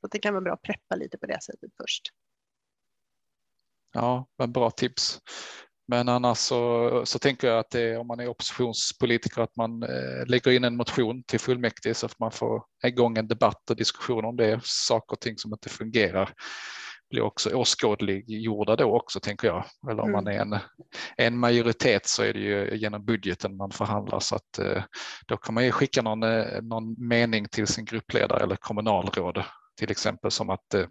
[0.00, 2.02] så det kan vara bra att preppa lite på det sättet först.
[3.98, 5.18] Ja, men bra tips.
[5.88, 10.26] Men annars så, så tänker jag att det, om man är oppositionspolitiker att man eh,
[10.26, 14.24] lägger in en motion till fullmäktige så att man får igång en debatt och diskussion
[14.24, 16.34] om det, saker och ting som inte fungerar
[17.10, 19.64] blir också åskådliggjorda då också tänker jag.
[19.90, 20.24] Eller om mm.
[20.24, 20.58] man är en,
[21.16, 24.82] en majoritet så är det ju genom budgeten man förhandlar så att eh,
[25.26, 29.44] då kan man ju skicka någon, eh, någon mening till sin gruppledare eller kommunalråd
[29.78, 30.86] till exempel som att eh,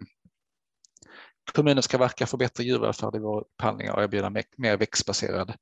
[1.52, 5.54] kommunen ska verka för bättre djurvälfärd i våra upphandlingar och erbjuda mer växtbaserad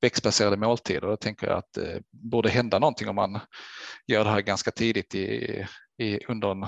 [0.00, 1.08] växtbaserade måltider.
[1.08, 3.40] Då tänker jag att det borde hända någonting om man
[4.06, 5.66] gör det här ganska tidigt i,
[5.98, 6.62] i, under en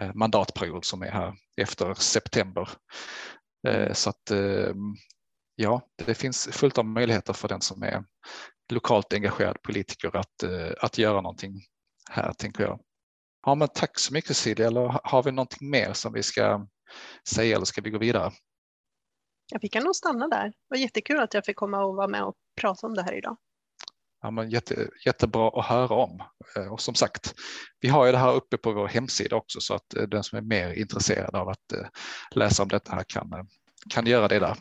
[0.00, 2.68] eh, mandatperiod som är här efter september.
[3.68, 4.32] Eh, så att
[5.56, 8.04] ja, det finns fullt av möjligheter för den som är
[8.72, 10.44] lokalt engagerad politiker att,
[10.80, 11.60] att göra någonting
[12.10, 12.80] här, tänker jag.
[13.46, 14.66] Ja, men tack så mycket Cecilia.
[14.66, 16.66] Eller har vi någonting mer som vi ska
[17.28, 18.32] säga eller ska vi gå vidare?
[19.52, 20.44] Ja, vi kan nog stanna där.
[20.44, 23.12] Det var jättekul att jag fick komma och vara med och prata om det här
[23.12, 23.36] idag.
[24.22, 26.22] Ja, men jätte, jättebra att höra om.
[26.56, 27.34] Eh, och som sagt,
[27.80, 30.38] vi har ju det här uppe på vår hemsida också så att eh, den som
[30.38, 31.86] är mer intresserad av att eh,
[32.34, 33.48] läsa om detta här kan,
[33.90, 34.56] kan göra det där.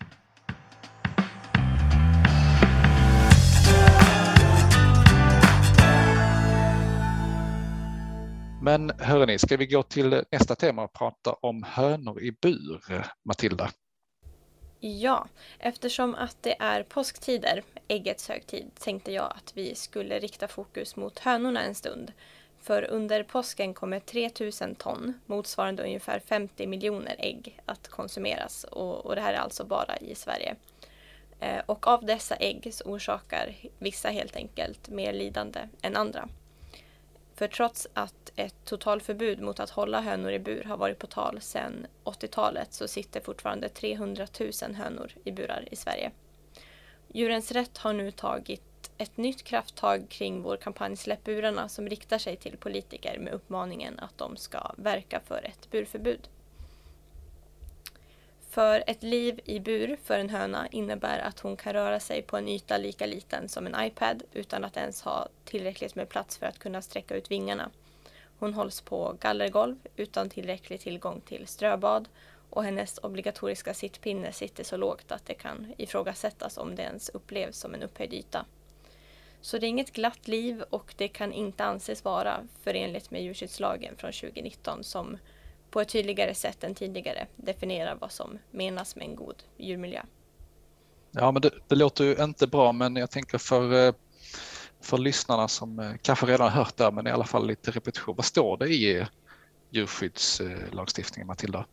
[8.64, 13.70] Men hörni, ska vi gå till nästa tema och prata om hönor i bur, Matilda?
[14.80, 15.28] Ja,
[15.60, 21.20] eftersom att det är påsktider, äggets högtid, tänkte jag att vi skulle rikta fokus mot
[21.20, 22.12] hönorna en stund.
[22.62, 28.64] För under påsken kommer 3000 ton, motsvarande ungefär 50 miljoner ägg, att konsumeras.
[28.64, 30.56] Och, och det här är alltså bara i Sverige.
[31.40, 36.30] Eh, och av dessa ägg så orsakar vissa helt enkelt mer lidande än andra.
[37.36, 41.42] För trots att ett totalförbud mot att hålla hönor i bur har varit på tal
[41.42, 46.12] sedan 80-talet så sitter fortfarande 300 000 hönor i burar i Sverige.
[47.08, 52.18] Djurens Rätt har nu tagit ett nytt krafttag kring vår kampanj Släpp burarna som riktar
[52.18, 56.28] sig till politiker med uppmaningen att de ska verka för ett burförbud.
[58.54, 62.38] För ett liv i bur för en höna innebär att hon kan röra sig på
[62.38, 66.46] en yta lika liten som en iPad utan att ens ha tillräckligt med plats för
[66.46, 67.70] att kunna sträcka ut vingarna.
[68.40, 72.10] Hon hålls på gallergolv utan tillräcklig tillgång till ströbad
[72.50, 77.58] och hennes obligatoriska sittpinne sitter så lågt att det kan ifrågasättas om det ens upplevs
[77.58, 78.46] som en upphöjd yta.
[79.42, 83.96] Så det är inget glatt liv och det kan inte anses vara förenligt med djurskyddslagen
[83.98, 85.18] från 2019 som
[85.74, 90.02] på ett tydligare sätt än tidigare definierar vad som menas med en god djurmiljö.
[91.12, 93.94] Ja, men det, det låter ju inte bra, men jag tänker för, eh,
[94.82, 98.16] för lyssnarna som eh, kanske redan har hört det, men i alla fall lite repetition.
[98.16, 99.08] Vad står det i
[99.70, 101.66] djurskyddslagstiftningen, Matilda?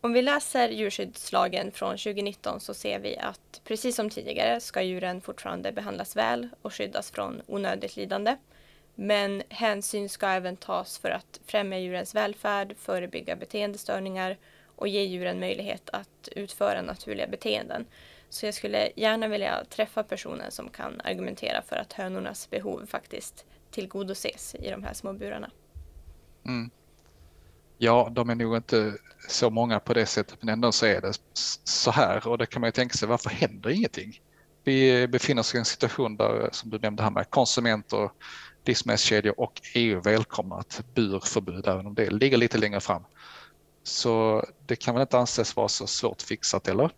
[0.00, 5.20] Om vi läser djurskyddslagen från 2019 så ser vi att precis som tidigare ska djuren
[5.20, 8.36] fortfarande behandlas väl och skyddas från onödigt lidande.
[8.94, 14.38] Men hänsyn ska även tas för att främja djurens välfärd, förebygga beteendestörningar
[14.76, 17.86] och ge djuren möjlighet att utföra naturliga beteenden.
[18.28, 23.44] Så jag skulle gärna vilja träffa personer som kan argumentera för att hönornas behov faktiskt
[23.70, 25.50] tillgodoses i de här små burarna.
[26.46, 26.70] Mm.
[27.78, 28.94] Ja, de är nog inte
[29.28, 31.12] så många på det sättet, men ändå så är det
[31.64, 34.20] så här och det kan man ju tänka sig, varför händer ingenting?
[34.64, 38.10] Vi befinner oss i en situation där, som du nämnde här med konsumenter
[38.64, 43.04] livsmedelskedjor och EU välkomnar ett burförbud även om det ligger lite längre fram.
[43.82, 46.90] Så det kan väl inte anses vara så svårt fixat eller?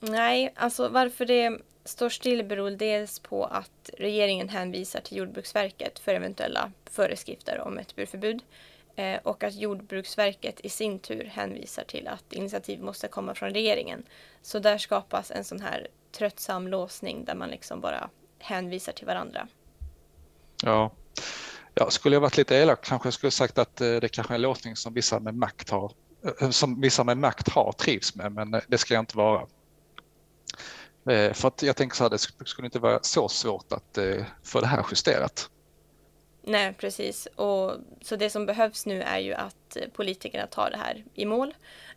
[0.00, 6.14] Nej, alltså varför det står still beror dels på att regeringen hänvisar till Jordbruksverket för
[6.14, 8.42] eventuella föreskrifter om ett burförbud
[8.96, 14.02] eh, och att Jordbruksverket i sin tur hänvisar till att initiativ måste komma från regeringen.
[14.42, 19.48] Så där skapas en sån här tröttsam låsning där man liksom bara hänvisar till varandra.
[20.62, 20.92] Ja.
[21.74, 24.34] ja, skulle jag varit lite elak kanske jag skulle sagt att eh, det kanske är
[24.34, 25.92] en låsning som vissa med makt har
[26.40, 29.46] eh, som vissa med makt har trivs med, men eh, det ska jag inte vara.
[31.32, 33.98] För att jag tänker så här, det skulle inte vara så svårt att
[34.44, 35.50] få det här justerat.
[36.48, 37.26] Nej, precis.
[37.26, 41.54] Och, så det som behövs nu är ju att politikerna tar det här i mål.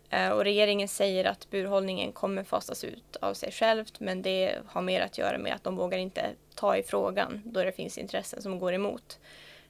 [0.09, 4.81] Eh, och regeringen säger att burhållningen kommer fasas ut av sig självt men det har
[4.81, 8.41] mer att göra med att de vågar inte ta i frågan då det finns intressen
[8.41, 9.19] som går emot.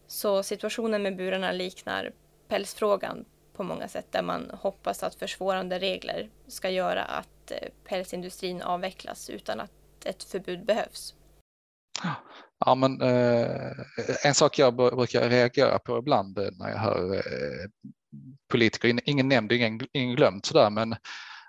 [0.07, 2.11] Så situationen med burarna liknar
[2.47, 8.61] pälsfrågan på många sätt där man hoppas att försvårande regler ska göra att eh, pälsindustrin
[8.61, 9.71] avvecklas utan att
[10.05, 11.15] ett förbud behövs.
[12.65, 13.71] Ja, men, eh,
[14.23, 17.69] en sak jag brukar reagera på ibland eh, när jag hör eh,
[18.51, 20.95] politiker, ingen nämnd, ingen, ingen glömd sådär, men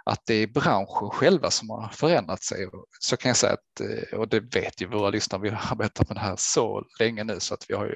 [0.05, 2.69] att det är branschen själva som har förändrat sig.
[3.01, 6.09] Så kan jag säga att, eh, och det vet ju våra lyssnare, vi har arbetat
[6.09, 7.95] med det här så länge nu så att vi har ju,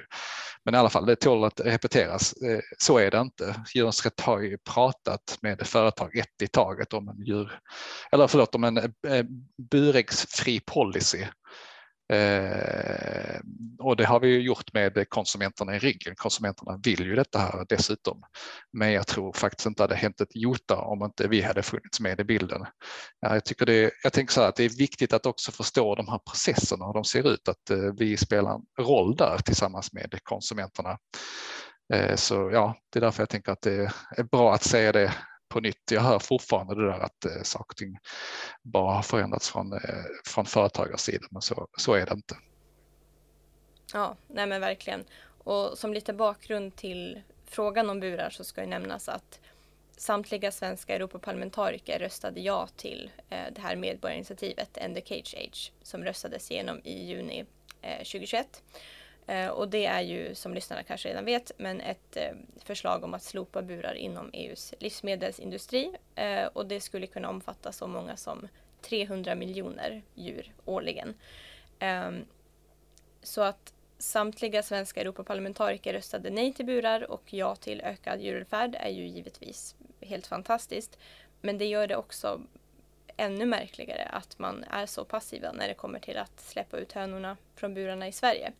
[0.65, 2.33] men i alla fall det tål att repeteras.
[2.33, 3.55] Eh, så är det inte.
[3.75, 7.59] Djurens Rätt har ju pratat med företag ett i taget om en djur,
[8.11, 8.93] eller förlåt om en
[9.71, 11.25] buräggsfri policy
[12.13, 13.39] Eh,
[13.79, 16.15] och det har vi ju gjort med konsumenterna i ryggen.
[16.15, 18.23] Konsumenterna vill ju detta här dessutom.
[18.73, 21.99] Men jag tror faktiskt inte att det hänt ett jota om inte vi hade funnits
[21.99, 22.65] med i bilden.
[23.19, 26.07] Jag, tycker det, jag tänker så här att det är viktigt att också förstå de
[26.07, 30.19] här processerna, hur de ser ut, att eh, vi spelar en roll där tillsammans med
[30.23, 30.97] konsumenterna.
[31.93, 35.13] Eh, så ja, det är därför jag tänker att det är bra att säga det
[35.49, 35.91] på nytt.
[35.91, 37.97] Jag hör fortfarande det där att eh, saker och ting
[38.61, 39.79] bara har förändrats från, eh,
[40.25, 42.35] från företagarsidan, men så, så är det inte.
[43.93, 45.03] Ja, nej men verkligen.
[45.43, 49.39] Och som lite bakgrund till frågan om burar så ska ju nämnas att
[49.97, 56.03] samtliga svenska Europaparlamentariker röstade ja till eh, det här medborgarinitiativet End the Cage Age som
[56.03, 57.45] röstades igenom i juni
[57.81, 58.63] eh, 2021.
[59.27, 62.31] Eh, och det är ju som lyssnarna kanske redan vet, men ett eh,
[62.63, 65.91] förslag om att slopa burar inom EUs livsmedelsindustri.
[66.15, 68.47] Eh, och det skulle kunna omfatta så många som
[68.81, 71.13] 300 miljoner djur årligen.
[71.79, 72.25] Ehm,
[73.23, 78.89] så att samtliga svenska Europaparlamentariker röstade nej till burar och ja till ökad djurvälfärd är
[78.89, 80.97] ju givetvis helt fantastiskt.
[81.41, 82.41] Men det gör det också
[83.17, 87.37] ännu märkligare att man är så passiva när det kommer till att släppa ut hönorna
[87.55, 88.53] från burarna i Sverige.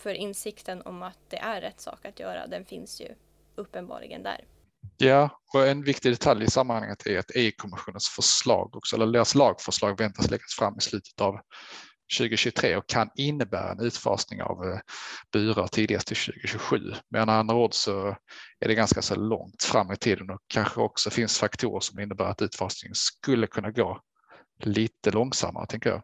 [0.00, 3.08] För insikten om att det är rätt sak att göra, den finns ju
[3.54, 4.44] uppenbarligen där.
[4.96, 9.98] Ja, och en viktig detalj i sammanhanget är att EU-kommissionens förslag också, eller deras lagförslag
[9.98, 11.40] väntas läggas fram i slutet av
[12.18, 14.78] 2023 och kan innebära en utfasning av eh,
[15.32, 16.92] burar tidigast till 2027.
[17.08, 18.16] Med andra ord så
[18.60, 22.24] är det ganska så långt fram i tiden och kanske också finns faktorer som innebär
[22.24, 24.00] att utfasningen skulle kunna gå
[24.62, 26.02] lite långsammare, tänker jag.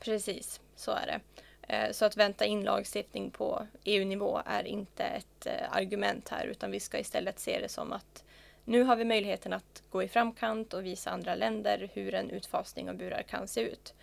[0.00, 1.20] Precis, så är det.
[1.72, 6.70] Eh, så att vänta in lagstiftning på EU-nivå är inte ett eh, argument här utan
[6.70, 8.24] vi ska istället se det som att
[8.64, 12.90] nu har vi möjligheten att gå i framkant och visa andra länder hur en utfasning
[12.90, 13.94] av burar kan se ut.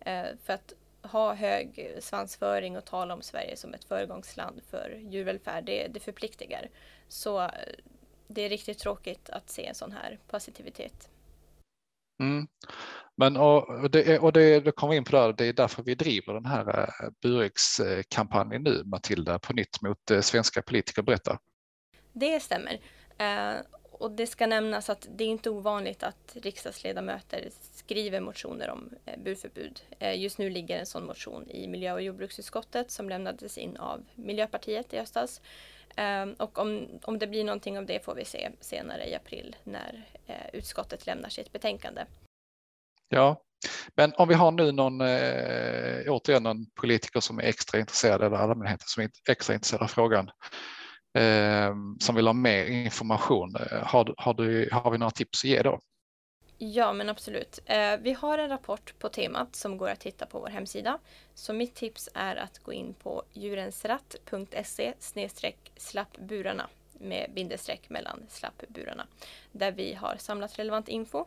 [0.00, 5.64] Eh, för att ha hög svansföring och tala om Sverige som ett föregångsland för djurvälfärd,
[5.64, 6.68] det, det förpliktigar.
[7.08, 7.50] Så
[8.26, 11.08] det är riktigt tråkigt att se en sån här passivitet.
[12.20, 12.46] Mm.
[13.16, 16.34] Men och det, och det, det kommer in på det, det är därför vi driver
[16.34, 21.02] den här eh, Burex-kampanjen nu, Matilda, på nytt mot eh, svenska politiker.
[21.02, 21.38] Berätta.
[22.12, 22.80] Det stämmer.
[23.18, 23.54] Eh,
[23.92, 28.90] och det ska nämnas att det är inte ovanligt att riksdagsledamöter skriver motioner om
[29.24, 29.80] burförbud.
[30.14, 34.94] Just nu ligger en sån motion i miljö och jordbruksutskottet som lämnades in av Miljöpartiet
[34.94, 35.40] i höstas.
[36.36, 40.06] Och om, om det blir någonting av det får vi se senare i april när
[40.52, 42.04] utskottet lämnar sitt betänkande.
[43.08, 43.42] Ja,
[43.94, 48.36] men om vi har nu någon, eh, återigen någon politiker som är extra intresserad eller
[48.36, 50.30] allmänheten som är extra intresserad av frågan
[51.18, 53.56] eh, som vill ha mer information.
[53.56, 55.80] Eh, har, har, du, har vi några tips att ge då?
[56.58, 57.58] Ja, men absolut.
[57.66, 60.98] Eh, vi har en rapport på temat som går att hitta på vår hemsida.
[61.34, 64.92] Så mitt tips är att gå in på djurensratt.se
[65.76, 69.06] slappburarna med bindestreck mellan slappburarna
[69.52, 71.26] där vi har samlat relevant info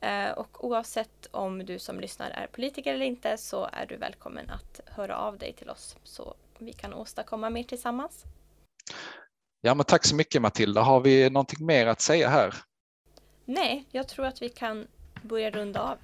[0.00, 4.50] Eh, och oavsett om du som lyssnar är politiker eller inte så är du välkommen
[4.50, 8.24] att höra av dig till oss så vi kan åstadkomma mer tillsammans.
[9.60, 10.80] Ja, men tack så mycket Matilda.
[10.80, 12.54] Har vi någonting mer att säga här?
[13.44, 14.86] Nej, jag tror att vi kan
[15.22, 15.98] börja runda av.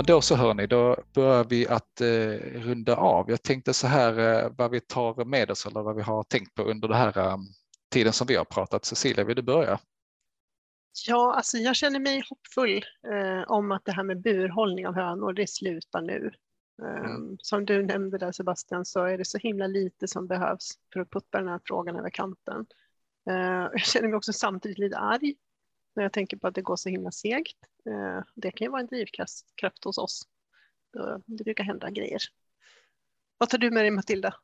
[0.00, 3.30] Men då så hör ni, då börjar vi att eh, runda av.
[3.30, 6.54] Jag tänkte så här eh, vad vi tar med oss eller vad vi har tänkt
[6.54, 7.36] på under den här eh,
[7.90, 8.84] tiden som vi har pratat.
[8.84, 9.78] Cecilia, vill du börja?
[11.06, 15.32] Ja, alltså jag känner mig hoppfull eh, om att det här med burhållning av hönor,
[15.32, 16.30] det slutar nu.
[16.82, 17.04] Mm.
[17.04, 21.00] Ehm, som du nämnde där Sebastian så är det så himla lite som behövs för
[21.00, 22.66] att putta den här frågan över kanten.
[23.30, 25.34] Eh, jag känner mig också samtidigt lite arg
[25.94, 27.56] när jag tänker på att det går så himla segt.
[27.86, 30.22] Eh, det kan ju vara en drivkraft hos oss.
[31.26, 32.20] Det brukar hända grejer.
[33.38, 34.34] Vad tar du med dig Matilda?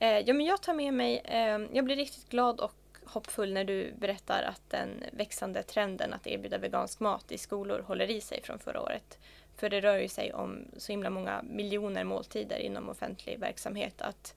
[0.00, 3.64] Eh, ja, men jag tar med mig, eh, jag blir riktigt glad och hoppfull när
[3.64, 8.42] du berättar att den växande trenden att erbjuda vegansk mat i skolor håller i sig
[8.42, 9.18] från förra året.
[9.56, 14.34] För det rör ju sig om så himla många miljoner måltider inom offentlig verksamhet att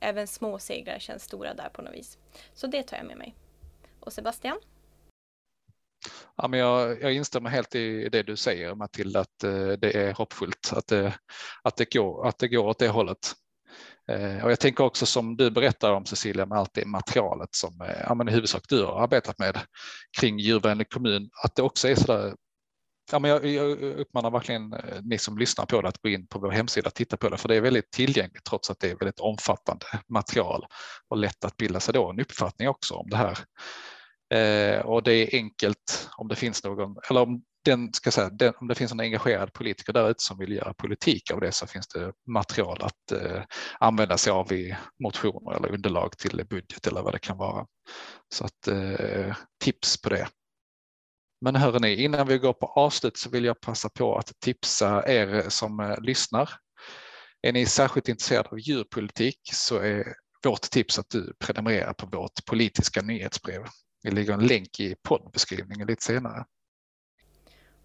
[0.00, 2.18] även små segrar känns stora där på något vis.
[2.54, 3.34] Så det tar jag med mig.
[4.00, 4.60] Och Sebastian?
[6.36, 10.12] Ja, men jag, jag instämmer helt i det du säger Matilda, att eh, det är
[10.12, 11.14] hoppfullt att det,
[11.62, 13.34] att det, går, att det går åt det hållet.
[14.10, 17.80] Eh, och jag tänker också som du berättar om Cecilia med allt det materialet som
[17.80, 19.58] eh, ja, men i huvudsak du har arbetat med
[20.20, 22.34] kring djurvänlig kommun, att det också är sådär
[23.12, 26.26] Ja, men jag, jag uppmanar verkligen eh, ni som lyssnar på det att gå in
[26.26, 28.90] på vår hemsida och titta på det, för det är väldigt tillgängligt trots att det
[28.90, 30.66] är väldigt omfattande material
[31.08, 33.38] och lätt att bilda sig då en uppfattning också om det här.
[34.34, 38.52] Eh, och det är enkelt om det finns någon, eller om, den, ska säga, den,
[38.60, 41.66] om det finns en engagerad politiker där ute som vill göra politik av det så
[41.66, 43.42] finns det material att eh,
[43.80, 47.66] använda sig av i motioner eller underlag till budget eller vad det kan vara.
[48.34, 50.28] Så att eh, tips på det.
[51.40, 55.48] Men hörni, innan vi går på avslut så vill jag passa på att tipsa er
[55.48, 56.50] som eh, lyssnar.
[57.42, 60.14] Är ni särskilt intresserade av djurpolitik så är
[60.44, 63.62] vårt tips att du prenumererar på vårt politiska nyhetsbrev.
[64.02, 66.44] Det ligger en länk i poddbeskrivningen lite senare.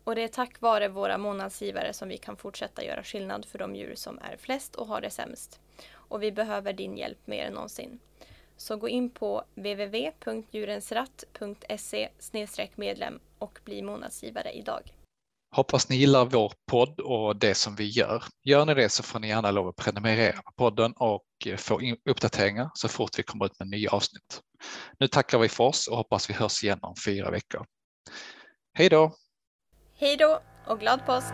[0.03, 3.75] Och det är tack vare våra månadsgivare som vi kan fortsätta göra skillnad för de
[3.75, 5.59] djur som är flest och har det sämst.
[5.91, 7.99] Och vi behöver din hjälp mer än någonsin.
[8.57, 12.09] Så gå in på www.djurensratt.se
[12.75, 14.91] medlem och bli månadsgivare idag.
[15.55, 18.23] Hoppas ni gillar vår podd och det som vi gör.
[18.43, 21.23] Gör ni det så får ni gärna lov att prenumerera på podden och
[21.57, 24.41] få uppdateringar så fort vi kommer ut med nya avsnitt.
[24.99, 27.65] Nu tackar vi för oss och hoppas vi hörs igen om fyra veckor.
[28.73, 29.13] Hej då!
[29.97, 31.33] Hej då och glad påsk!